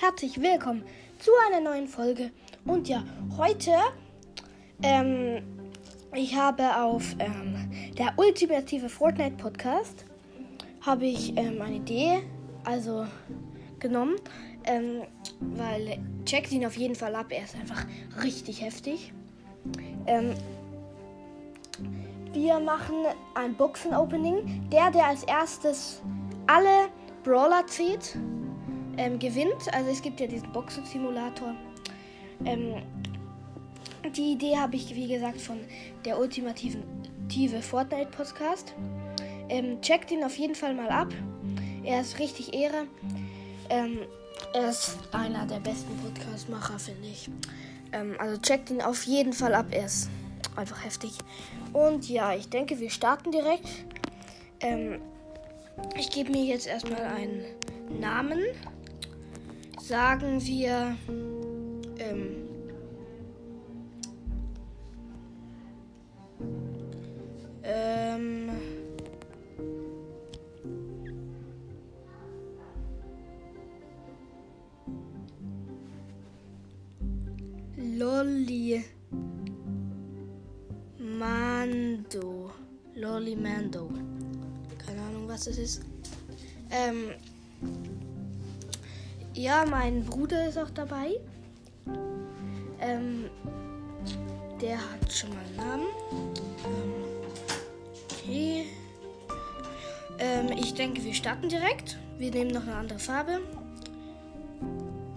[0.00, 0.82] herzlich willkommen
[1.18, 2.30] zu einer neuen Folge.
[2.64, 3.04] Und ja,
[3.36, 3.72] heute,
[4.82, 5.42] ähm,
[6.14, 10.06] ich habe auf ähm, der ultimative Fortnite Podcast,
[10.80, 12.22] habe ich ähm, eine Idee,
[12.64, 13.06] also
[13.78, 14.16] genommen,
[14.64, 15.02] ähm,
[15.38, 17.84] weil checkt ihn auf jeden Fall ab, er ist einfach
[18.22, 19.12] richtig heftig.
[20.06, 20.32] Ähm,
[22.32, 23.04] wir machen
[23.34, 24.70] ein Boxen-Opening.
[24.70, 26.00] Der, der als erstes
[26.46, 26.88] alle
[27.22, 28.16] Brawler zieht,
[29.00, 29.72] ähm, gewinnt.
[29.72, 31.54] Also es gibt ja diesen Boxen-Simulator.
[32.44, 32.82] Ähm,
[34.14, 35.58] die Idee habe ich, wie gesagt, von
[36.04, 36.82] der ultimativen
[37.62, 38.74] Fortnite-Podcast.
[39.48, 41.08] Ähm, checkt ihn auf jeden Fall mal ab.
[41.82, 42.86] Er ist richtig Ehre.
[43.70, 44.00] Ähm,
[44.52, 47.30] er ist einer der besten Podcast-Macher, finde ich.
[47.92, 49.66] Ähm, also checkt ihn auf jeden Fall ab.
[49.70, 50.10] Er ist
[50.56, 51.12] einfach heftig.
[51.72, 53.66] Und ja, ich denke, wir starten direkt.
[54.60, 55.00] Ähm,
[55.96, 57.44] ich gebe mir jetzt erstmal einen
[57.98, 58.40] Namen.
[59.90, 60.96] Sagen wir.
[61.98, 62.49] Ähm,
[89.80, 91.18] mein Bruder ist auch dabei.
[92.80, 93.30] Ähm,
[94.60, 95.86] der hat schon mal einen Namen.
[96.66, 96.92] Ähm,
[98.12, 98.66] okay.
[100.18, 101.96] Ähm, ich denke, wir starten direkt.
[102.18, 103.40] Wir nehmen noch eine andere Farbe.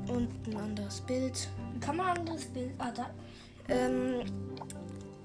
[0.07, 1.49] Und ein anderes Bild.
[1.81, 2.71] Kann man ein anderes Bild.
[2.77, 3.09] Ah, da.
[3.67, 4.21] Ähm,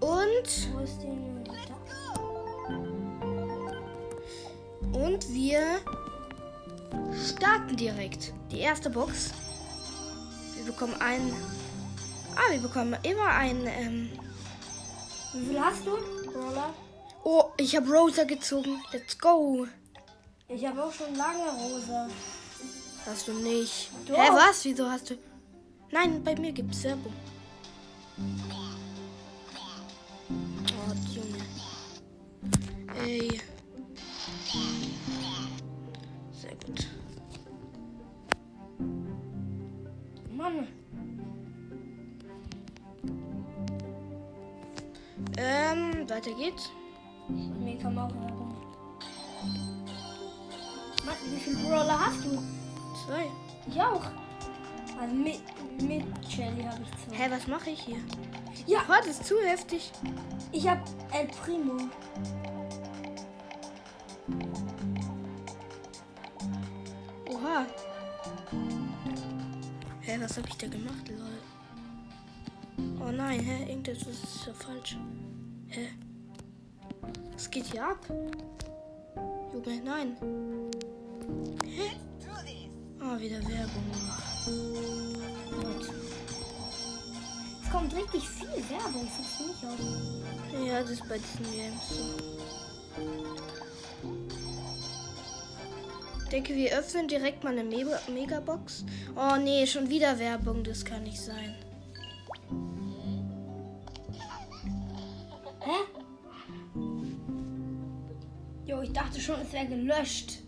[0.00, 1.52] und, Wo ist denn da?
[4.98, 5.60] und wir
[7.14, 8.32] starten direkt.
[8.50, 9.30] Die erste Box.
[10.56, 11.32] Wir bekommen einen.
[12.36, 13.66] Ah, wir bekommen immer einen.
[13.66, 14.10] Ähm,
[15.32, 15.96] Wie viel hast du?
[16.30, 16.74] Brawler?
[17.24, 18.82] oh, ich habe Rosa gezogen.
[18.92, 19.66] Let's go.
[20.48, 22.08] Ich habe auch schon lange rosa.
[23.06, 23.90] Hast du nicht.
[24.06, 24.16] Doch.
[24.16, 24.64] Hä, was?
[24.64, 25.14] Wieso hast du.
[25.90, 27.12] Nein, bei mir gibt's Werbung.
[46.28, 46.70] Weiter geht's.
[47.28, 48.54] Bei mir kam auch Werbung.
[51.04, 52.42] Mann, wie viele Brawler hast du?
[53.06, 53.26] Zwei.
[53.66, 54.04] Ich auch.
[55.00, 55.40] Also mit,
[55.82, 57.16] mit Shelly habe ich zwei.
[57.16, 57.98] Hä, was mache ich hier?
[58.66, 59.92] Ja, Oh, das ist zu heftig.
[60.52, 61.88] ich habe El Primo.
[67.30, 67.66] Oha.
[70.00, 71.38] Hä, was habe ich da gemacht, lol?
[73.00, 74.96] Oh nein, hä, irgendetwas ist ja falsch.
[75.68, 75.88] Hä?
[77.38, 77.98] Was geht hier ab?
[79.52, 80.16] Junge, nein.
[81.64, 81.92] Hä?
[83.00, 83.84] Oh, wieder Werbung.
[85.52, 85.88] Gut.
[87.62, 90.66] Es kommt richtig viel Werbung, findest du nicht auch?
[90.66, 92.02] Ja, das ist bei diesen Games so.
[96.24, 98.84] Ich denke, wir öffnen direkt mal eine Mega Megabox.
[99.14, 101.54] Oh nee, schon wieder Werbung, das kann nicht sein.
[109.28, 110.38] Schon, es wäre gelöscht.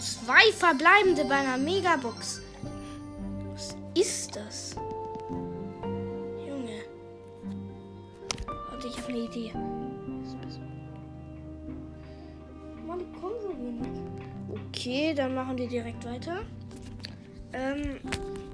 [0.00, 2.42] Zwei verbleibende bei einer Megabox.
[3.52, 4.76] Was ist das?
[6.46, 6.82] Junge.
[8.70, 9.52] Warte, ich habe eine Idee.
[12.86, 13.88] Mann, die kommen so wenig.
[14.66, 16.44] Okay, dann machen wir direkt weiter.
[17.54, 17.98] Ähm,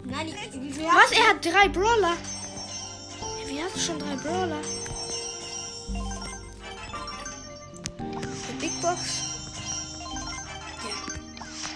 [0.04, 1.12] Nein, ich, was?
[1.12, 2.16] Er hat drei Brawler.
[3.46, 4.60] Wie hast du schon drei Brawler?
[8.84, 9.00] Eine Big Box.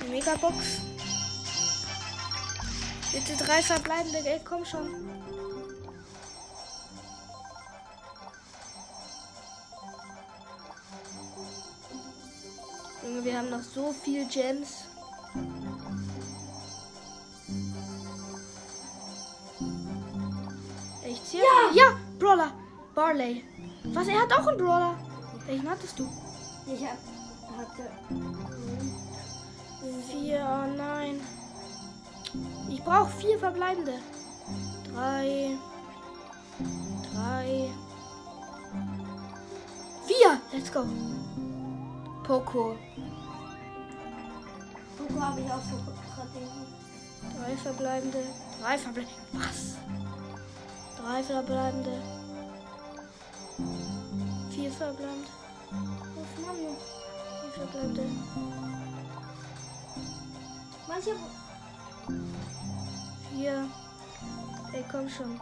[0.01, 0.57] Eine Megabox.
[3.13, 4.87] Bitte drei verbleibende Geld, komm schon.
[13.03, 14.85] Junge, wir haben noch so viel Gems.
[21.05, 21.41] Echt hier?
[21.41, 21.73] Ja!
[21.75, 22.53] Ja, Brawler.
[22.95, 23.45] Barley.
[23.95, 24.99] Was, er hat auch einen Brawler.
[25.47, 26.28] Welchen hattest du?
[26.71, 26.99] Ich hab,
[27.57, 27.91] hatte.
[30.11, 31.19] Vier, oh nein.
[32.69, 33.95] Ich brauche vier verbleibende.
[34.93, 35.57] Drei.
[37.11, 37.71] Drei.
[40.07, 40.41] Vier.
[40.53, 40.85] Let's go.
[42.25, 42.77] Poco.
[44.99, 45.79] Poco habe ich auch so.
[47.39, 48.25] Drei verbleibende.
[48.61, 49.17] Drei verbleibende.
[49.33, 49.77] Was?
[51.01, 52.03] Drei verbleibende.
[54.51, 55.29] Vier verbleibende.
[56.19, 56.57] Was Mann?
[57.43, 58.03] Vier verbleibende.
[60.89, 61.11] Manche.
[63.31, 63.69] Vier.
[64.73, 65.41] Ey, komm schon.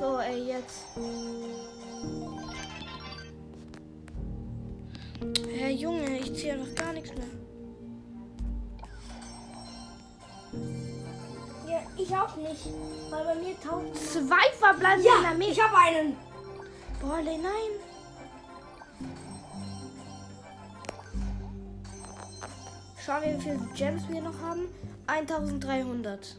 [0.00, 0.86] So, ey, jetzt.
[5.54, 7.28] Herr Junge, ich ziehe noch gar nichts mehr.
[11.68, 12.66] Ja, ich auch nicht.
[13.10, 13.96] Weil bei mir taucht.
[13.96, 16.31] Zwei verbleibende Ja, ich habe einen.
[17.02, 17.72] Boah, ey, nein.
[23.04, 24.68] Schauen wir, wie viele Gems wir noch haben.
[25.08, 26.36] 1300.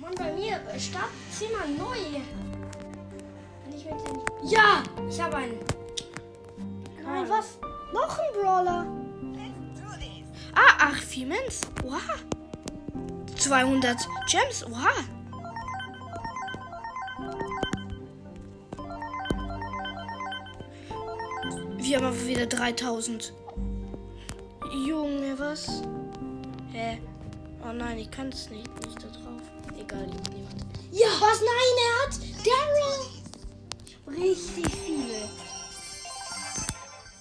[0.00, 2.18] Mann, bei mir startet zehnmal neu.
[3.70, 4.50] Nicht mit den.
[4.50, 5.60] Ja, ich habe einen.
[7.00, 7.58] Nein, was?
[7.92, 9.01] Noch ein Brawler.
[10.54, 11.02] Ah, ach.
[11.84, 12.00] Wow.
[13.36, 13.96] 200
[14.30, 14.64] Gems.
[14.68, 15.04] Wow.
[21.78, 23.32] Wir haben aber wieder 3000.
[24.86, 25.82] Junge, was?
[26.72, 27.00] Hä?
[27.64, 29.42] Oh nein, ich kann es nicht, nicht da drauf.
[29.78, 30.54] Egal, liegt niemand.
[30.90, 31.40] Ja, was?
[31.40, 32.14] Nein, er hat
[32.46, 34.24] Daryl.
[34.24, 35.41] Richtig viele.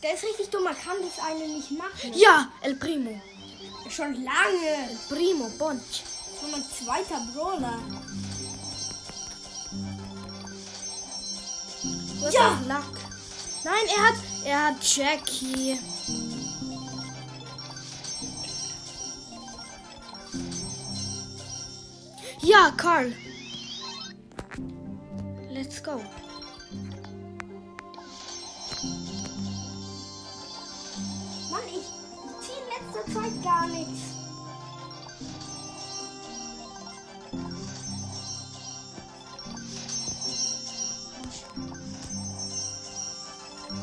[0.04, 2.14] Der ist richtig dumm, man kann das eine nicht machen.
[2.14, 3.22] Ja, El Primo.
[3.90, 4.98] Schon lange.
[5.10, 6.04] Primo, Bonch.
[6.32, 7.80] Das war mein zweiter Brawler.
[12.24, 12.62] Hast Ja.
[12.68, 12.84] Lack.
[13.64, 14.16] Nein, er hat,
[14.46, 15.78] er hat Jackie.
[22.42, 23.14] Ja, Karl.
[25.52, 26.02] Let's go.
[33.14, 34.02] Zeit gar nichts.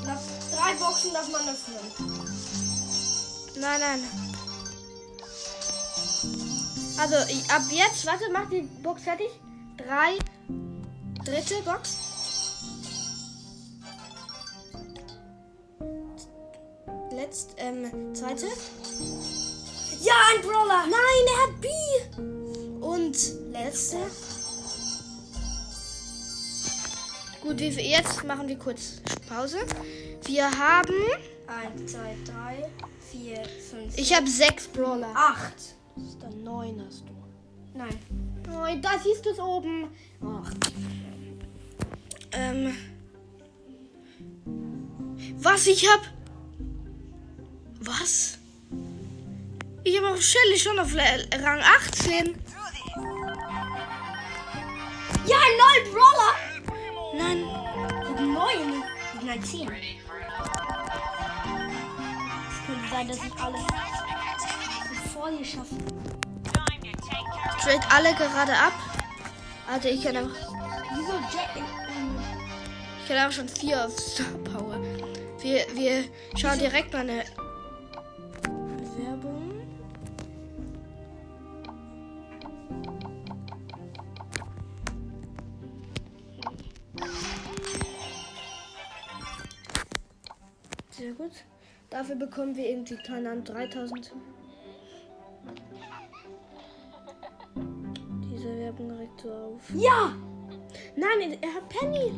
[0.05, 0.21] Nach
[0.51, 1.77] drei Boxen darf man öffnen.
[3.61, 4.01] Nein, nein.
[6.99, 7.17] Also,
[7.53, 9.29] ab jetzt, warte, mach die Box fertig.
[9.77, 10.19] Drei.
[11.25, 11.97] Dritte Box.
[17.11, 18.47] Letzt, ähm, zweite.
[20.01, 20.85] Ja, ein Brawler.
[20.87, 21.69] Nein, er hat B.
[22.81, 23.17] Und
[23.53, 23.97] letzte.
[27.41, 29.59] Gut, wie viel, jetzt machen wir kurz Pause.
[30.25, 30.95] Wir haben.
[31.47, 32.71] Eins, zwei, drei,
[33.11, 35.13] vier, fünf, Ich habe sechs Brawler.
[35.15, 35.55] acht.
[35.97, 37.13] Das ist dann neun hast du.
[37.79, 37.99] Nein.
[38.51, 39.89] Oh, da siehst du es oben.
[40.23, 40.53] Ach.
[42.33, 42.75] Ähm.
[45.37, 46.01] Was ich hab?
[47.81, 48.38] Was?
[49.89, 52.37] Ich habe auch Shelly schon auf Rang 18.
[55.25, 56.35] Ja, ein neuer Brawler.
[57.15, 57.39] Nein.
[58.35, 58.85] Neun.
[59.25, 59.71] Nein, zehn.
[59.71, 59.87] Es
[62.67, 63.57] könnte sein, dass ich alle
[65.11, 65.75] vor dir schaffe.
[67.63, 68.75] Trade alle gerade ab.
[69.73, 70.29] Also ich kann auch,
[70.97, 71.13] Wieso?
[71.57, 71.65] Ähm,
[73.01, 74.79] ich kann auch schon vier auf Star Power.
[75.41, 76.05] Wir, wir
[76.37, 77.25] schauen direkt mal eine
[90.99, 91.31] Sehr gut.
[91.91, 94.13] Dafür bekommen wir irgendwie, keine Ahnung, 3000.
[98.33, 99.63] Diese Werbung regt so auf.
[99.75, 100.13] ja.
[100.97, 102.13] Nein, er hat Penny.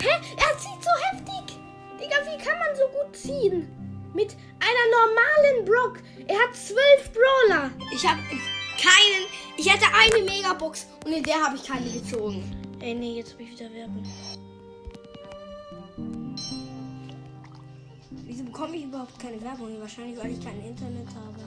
[0.00, 0.08] Hä?
[0.36, 1.56] Er zieht so heftig.
[2.00, 3.68] Digga, wie kann man so gut ziehen?
[4.14, 6.02] Mit einer normalen Brock.
[6.26, 7.70] Er hat zwölf Brawler.
[7.92, 8.20] Ich habe
[8.80, 9.26] keinen.
[9.56, 12.42] Ich hätte eine Megabox und in der habe ich keine gezogen.
[12.80, 14.02] Ey, nee, jetzt habe ich wieder Werbung.
[18.24, 19.80] Wieso bekomme ich überhaupt keine Werbung?
[19.80, 21.40] Wahrscheinlich, weil ich kein Internet habe.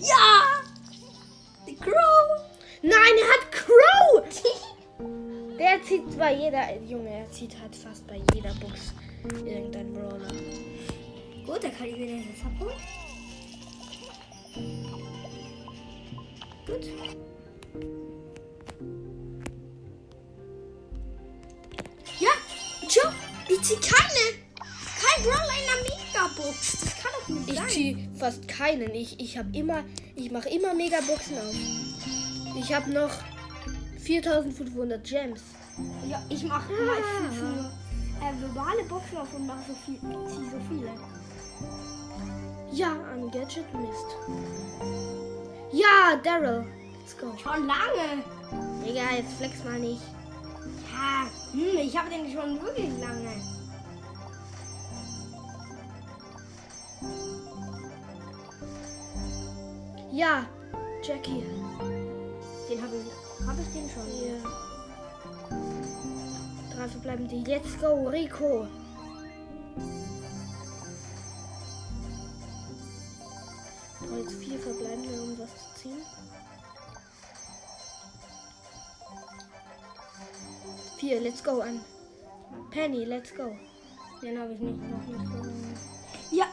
[0.00, 0.62] Ja!
[1.66, 2.42] The Crow!
[2.82, 4.22] Nein, er hat Crow.
[5.58, 8.92] Der zieht bei jeder, Junge, er zieht halt fast bei jeder Box
[9.46, 10.28] irgendein Brawler.
[11.46, 12.76] Gut, da kann ich wieder das abholen.
[16.66, 16.86] Gut.
[22.18, 22.30] Ja,
[22.88, 23.08] tschau,
[23.48, 24.44] ich zieh keine.
[24.56, 26.80] Kein Brawler in der Megabox.
[26.80, 27.68] Das kann doch nicht Ich sein.
[27.68, 28.92] ziehe fast keinen.
[28.94, 29.84] Ich, ich habe immer,
[30.16, 31.54] ich mache immer Megaboxen auf.
[32.58, 33.10] Ich habe noch
[34.04, 35.40] 4500 Gems.
[36.06, 37.70] Ja, ich mache meistens nur
[38.20, 40.90] äh, globale Boxen auf und mache so viel, zieh so viele.
[42.70, 44.16] Ja, ein Gadget Mist.
[45.72, 46.66] Ja, Daryl.
[47.00, 47.32] Let's go.
[47.38, 48.22] Schon lange.
[48.84, 50.02] Digga, jetzt flex mal nicht.
[50.92, 53.32] Ja, hm, ich habe den schon wirklich lange.
[60.12, 60.46] Ja,
[61.02, 61.42] Jackie.
[62.70, 64.06] Den habe ich, habe ich den schon.
[64.26, 64.38] Ja.
[66.74, 67.44] Drei verbleiben die.
[67.44, 68.66] Let's go, Rico.
[74.00, 76.02] Brauche jetzt vier verbleibende, um was zu ziehen.
[80.98, 81.80] Vier, let's go an.
[82.70, 83.56] Penny, let's go.
[84.22, 85.20] Den habe ich nicht, noch nicht.
[86.30, 86.46] Ja.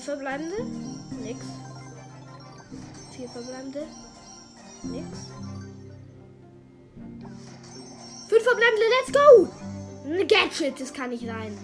[0.00, 0.56] Vier verbleibende?
[1.22, 1.44] Nix.
[3.14, 3.86] Vier verbleibende?
[4.82, 5.06] Nix.
[8.26, 9.48] Fünf verbleibende, let's go!
[10.06, 11.58] Ein Gadget, das kann nicht sein.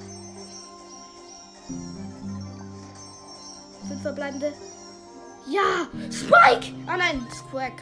[3.89, 4.53] Fünf verbleibende.
[5.49, 5.89] Ja!
[6.11, 6.75] Spike!
[6.87, 7.81] Ah nein, Squack.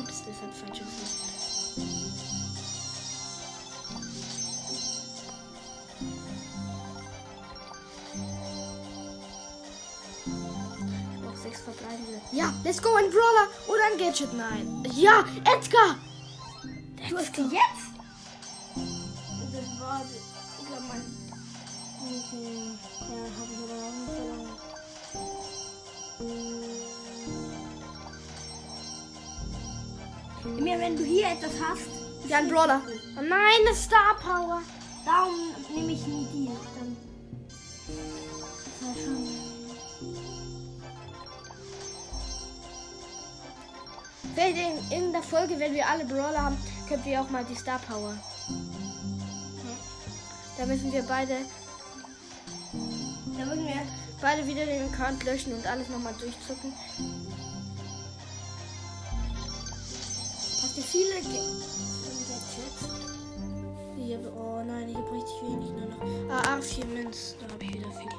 [0.00, 0.82] Ups, das hat falsch.
[11.64, 12.20] Verbleibende.
[12.32, 14.32] Ja, let's go, ein Brawler oder ein Gadget.
[14.34, 14.84] Nein.
[14.94, 15.96] Ja, Edgar!
[17.08, 17.84] Du hast jetzt?
[19.52, 21.02] Das war, ich glaube, mein.
[22.04, 22.78] Mhm.
[23.00, 24.48] Ja, habe ich aber noch nicht so lange.
[30.62, 31.88] Mir, wenn du hier etwas hast,
[32.28, 32.80] Ja, ein Brawler.
[33.18, 34.62] Oh nein, eine Star Power.
[35.04, 35.34] darum
[35.74, 36.50] nehme ich nie die.
[44.36, 48.14] In, der Folge, wenn wir alle Brawler haben, können wir auch mal die Star Power.
[50.58, 51.38] Da müssen wir beide,
[52.72, 53.82] Da müssen wir.
[54.20, 56.72] beide wieder den Account löschen und alles nochmal durchzucken.
[60.62, 61.40] Hast du viele Ge
[62.28, 62.88] Gadgets?
[63.96, 66.32] Ich hab, oh nein, ich habe richtig wenig nur noch.
[66.32, 67.36] Ah, ach, vier Münz.
[67.40, 68.10] Da habe ich wieder viel.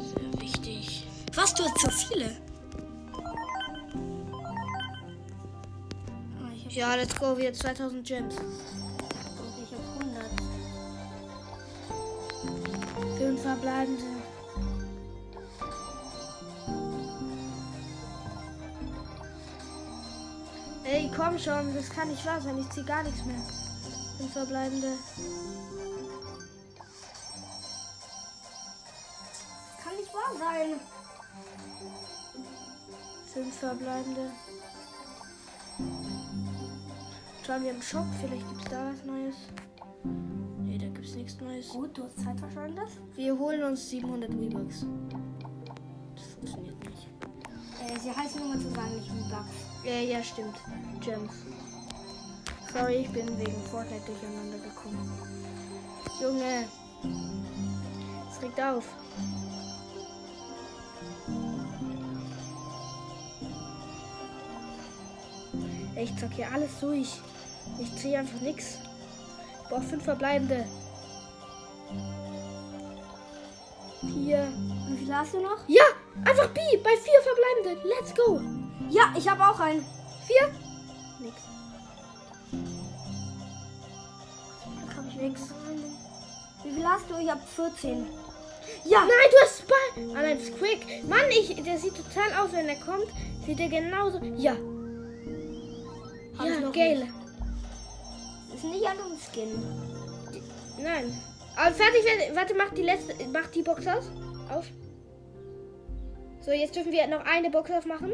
[0.00, 1.06] Sehr wichtig.
[1.34, 2.49] Was, du hast so viele?
[6.72, 7.36] Ja, let's go.
[7.36, 8.36] Wir 2000 Gems.
[8.36, 10.24] ich hab 100.
[13.18, 14.04] Fünf verbleibende.
[20.84, 21.74] Ey, komm schon.
[21.74, 22.56] Das kann nicht wahr sein.
[22.60, 23.42] Ich zieh gar nichts mehr.
[24.18, 24.96] Fünf verbleibende.
[29.82, 30.80] Kann nicht wahr sein.
[33.34, 34.30] Fünf verbleibende.
[37.50, 38.06] Schauen wir im Shop.
[38.20, 39.34] Vielleicht gibt's da was Neues.
[40.62, 41.68] Nee, da gibt's nichts Neues.
[41.70, 42.86] Gut, du hast Zeit verschwendet.
[43.16, 44.86] Wir holen uns 700 V-Bucks.
[46.14, 47.08] Das funktioniert nicht.
[47.82, 49.84] Äh, sie heißen nur mal zu sagen, nicht V-Bucks.
[49.84, 50.54] Ja, ja, stimmt.
[51.00, 51.32] Gems.
[52.72, 55.10] Sorry, ich bin wegen Fortnite durcheinander gekommen.
[56.22, 56.68] Junge.
[58.30, 58.94] Es regt auf.
[65.96, 67.20] Ich zock hier alles durch.
[67.78, 68.78] Ich ziehe einfach nix.
[69.62, 70.66] Ich brauche fünf verbleibende.
[74.00, 74.48] Vier.
[74.88, 75.58] Wie viel hast du noch?
[75.68, 75.84] Ja,
[76.24, 77.88] einfach B bei vier verbleibenden.
[77.88, 78.40] Let's go.
[78.88, 79.84] Ja, ich habe auch einen.
[80.26, 80.50] Vier.
[81.20, 81.42] Nix.
[84.96, 85.40] Hab ich nix.
[86.64, 87.18] Wie viel hast du?
[87.18, 88.06] Ich habe 14.
[88.84, 89.00] Ja.
[89.00, 90.18] Nein, du hast Spike.
[90.18, 91.04] Ah nein, Squick.
[91.08, 93.06] Mann, ich, der sieht total aus, wenn er kommt.
[93.46, 94.18] Sieht er genauso.
[94.36, 94.52] Ja.
[96.38, 97.08] Hab ja, noch Gale.
[98.54, 99.48] Ist nicht an uns Skin.
[100.82, 101.12] Nein.
[101.56, 104.10] Aber fertig, wenn- warte, mach die letzte, mach die Box aus.
[104.50, 104.66] Auf.
[106.40, 108.12] So, jetzt dürfen wir noch eine Box aufmachen.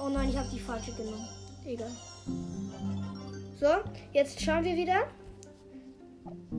[0.00, 1.26] Oh nein, ich habe die falsche genommen.
[1.64, 1.90] Egal.
[3.60, 3.68] So,
[4.12, 5.06] jetzt schauen wir wieder.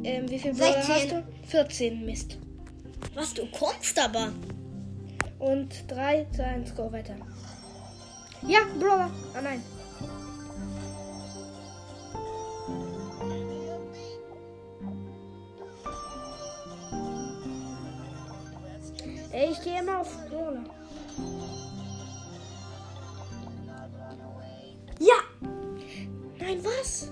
[0.03, 0.93] Ähm, wie viel Brawler 16.
[0.95, 1.47] hast du?
[1.47, 2.37] 14, Mist.
[3.13, 4.31] Was, du kommst aber.
[5.39, 7.15] Und 3, 2, 1, go weiter.
[8.47, 9.11] Ja, Brawler.
[9.33, 9.61] Ah nein.
[19.79, 20.63] Immer auf Brawler.
[24.99, 25.15] Ja!
[26.39, 27.11] Nein, was?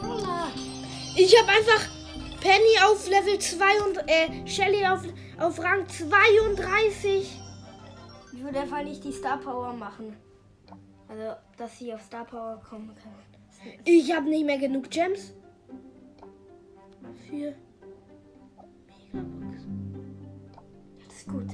[0.00, 0.48] Brawler.
[1.16, 1.88] Ich habe einfach
[2.40, 5.02] Penny auf Level 2 und äh, Shelly auf,
[5.38, 7.40] auf Rang 32.
[8.32, 10.16] Ich würde einfach nicht die Star Power machen.
[11.08, 13.12] Also, dass sie auf Star Power kommen kann.
[13.84, 15.32] Ich habe nicht mehr genug Gems.
[17.28, 17.54] Für
[19.12, 19.62] Megabox.
[21.06, 21.46] Das ist gut.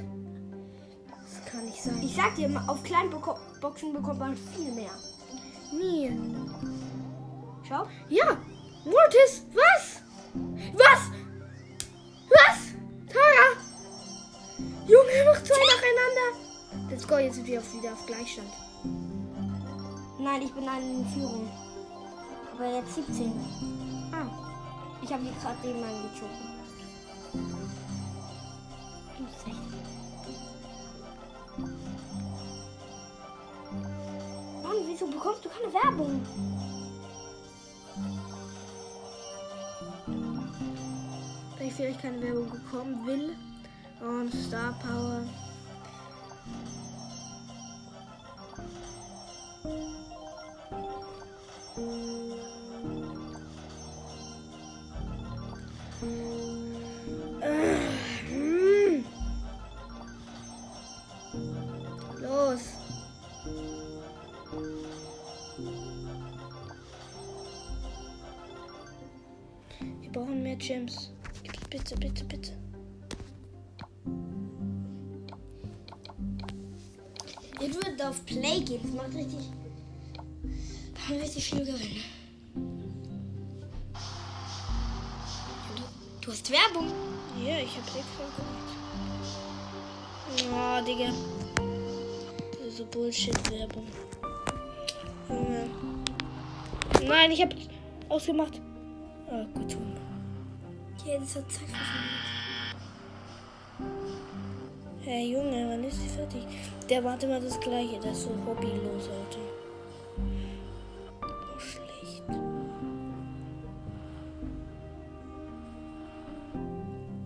[1.09, 2.01] Das kann nicht sein.
[2.03, 4.91] Ich sag dir, auf kleinen Boxen bekommt man viel mehr.
[5.73, 6.19] Nie.
[7.69, 7.87] Schau.
[8.09, 8.37] Ja,
[8.85, 10.03] Mortis, was?
[10.75, 11.11] Was?
[12.31, 12.59] Was?
[13.09, 13.47] Tara!
[14.87, 16.91] Junge, noch zwei nacheinander.
[16.91, 18.49] Let's go, jetzt sind wir wieder auf Gleichstand.
[20.19, 21.49] Nein, ich bin in Führung.
[22.55, 23.33] Aber jetzt 17.
[25.11, 26.39] Ich habe hier gerade den Mann gezogen.
[29.19, 29.57] Du bist echt.
[34.63, 36.23] Mann, wieso bekommst du keine Werbung?
[41.59, 43.37] weil ich vielleicht keine Werbung bekommen will.
[44.01, 45.25] Und Star Power.
[70.61, 71.11] Gems.
[71.71, 72.53] Bitte, bitte, bitte.
[77.61, 78.81] Ihr würdet auf Play gehen.
[78.83, 79.51] Das macht richtig.
[80.95, 82.03] Kann richtig viel gewinnen.
[85.77, 85.83] Du,
[86.21, 86.93] du hast Werbung.
[87.43, 88.71] Ja, ich hab's extra gemacht.
[90.53, 91.13] Oh, Digga.
[92.65, 93.87] Diese Bullshit-Werbung.
[97.07, 97.55] Nein, ich hab
[98.09, 98.61] ausgemacht.
[99.31, 99.77] Ah, gut.
[101.05, 102.41] Ja, das hat Zeit verschwendet.
[105.03, 106.43] Hey Junge, wann ist sie fertig?
[106.89, 109.41] Der macht immer das gleiche, der ist so hobbylos, Alter.
[111.23, 112.23] So schlecht.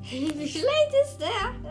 [0.38, 1.63] Wie schlecht ist der?